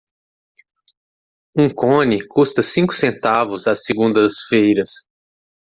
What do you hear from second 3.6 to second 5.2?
às segundas-feiras.